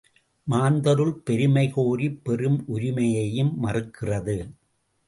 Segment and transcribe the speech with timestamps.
[0.47, 4.37] மாந்தருள் பெருமை கோரிப் பெறும் உரிமையையும் மறுக்கிறது.